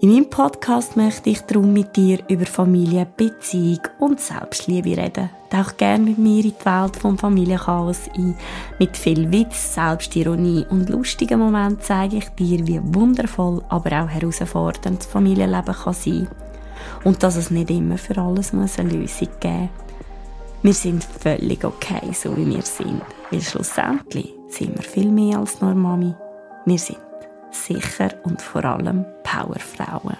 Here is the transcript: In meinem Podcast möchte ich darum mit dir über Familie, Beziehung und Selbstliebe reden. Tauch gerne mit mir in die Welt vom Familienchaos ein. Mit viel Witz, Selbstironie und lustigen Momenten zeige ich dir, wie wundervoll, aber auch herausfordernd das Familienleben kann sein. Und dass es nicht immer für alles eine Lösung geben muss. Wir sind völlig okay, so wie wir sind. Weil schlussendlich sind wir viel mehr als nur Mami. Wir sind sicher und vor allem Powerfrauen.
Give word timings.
In 0.00 0.12
meinem 0.12 0.30
Podcast 0.30 0.96
möchte 0.96 1.28
ich 1.28 1.40
darum 1.40 1.72
mit 1.72 1.96
dir 1.96 2.20
über 2.28 2.46
Familie, 2.46 3.04
Beziehung 3.16 3.80
und 3.98 4.20
Selbstliebe 4.20 4.96
reden. 4.96 5.28
Tauch 5.50 5.76
gerne 5.76 6.04
mit 6.04 6.18
mir 6.18 6.44
in 6.44 6.54
die 6.56 6.64
Welt 6.64 6.94
vom 6.94 7.18
Familienchaos 7.18 8.02
ein. 8.16 8.36
Mit 8.78 8.96
viel 8.96 9.32
Witz, 9.32 9.74
Selbstironie 9.74 10.64
und 10.70 10.88
lustigen 10.88 11.40
Momenten 11.40 11.80
zeige 11.82 12.18
ich 12.18 12.28
dir, 12.28 12.64
wie 12.64 12.80
wundervoll, 12.80 13.60
aber 13.70 14.04
auch 14.04 14.08
herausfordernd 14.08 15.00
das 15.00 15.06
Familienleben 15.06 15.74
kann 15.74 15.94
sein. 15.94 16.28
Und 17.02 17.20
dass 17.24 17.34
es 17.34 17.50
nicht 17.50 17.68
immer 17.68 17.98
für 17.98 18.18
alles 18.18 18.52
eine 18.52 18.88
Lösung 18.88 19.28
geben 19.40 19.62
muss. 19.62 20.62
Wir 20.62 20.74
sind 20.74 21.02
völlig 21.02 21.64
okay, 21.64 22.12
so 22.12 22.36
wie 22.36 22.46
wir 22.46 22.62
sind. 22.62 23.02
Weil 23.32 23.40
schlussendlich 23.40 24.32
sind 24.46 24.76
wir 24.76 24.82
viel 24.84 25.10
mehr 25.10 25.40
als 25.40 25.60
nur 25.60 25.74
Mami. 25.74 26.14
Wir 26.66 26.78
sind 26.78 27.07
sicher 27.50 28.10
und 28.24 28.40
vor 28.40 28.64
allem 28.64 29.04
Powerfrauen. 29.22 30.16